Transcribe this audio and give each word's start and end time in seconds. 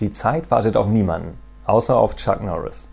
Die 0.00 0.10
Zeit 0.10 0.50
wartet 0.52 0.76
auf 0.76 0.86
niemanden, 0.86 1.38
außer 1.66 1.96
auf 1.96 2.14
Chuck 2.14 2.40
Norris. 2.40 2.88